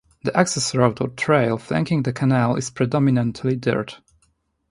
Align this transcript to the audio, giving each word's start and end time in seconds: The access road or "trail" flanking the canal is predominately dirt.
The 0.23 0.35
access 0.35 0.73
road 0.73 0.99
or 0.99 1.09
"trail" 1.09 1.59
flanking 1.59 2.01
the 2.01 2.11
canal 2.11 2.55
is 2.55 2.71
predominately 2.71 3.55
dirt. 3.61 3.99